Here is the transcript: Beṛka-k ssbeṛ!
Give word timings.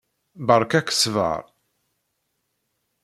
Beṛka-k 0.47 0.87
ssbeṛ! 0.91 1.41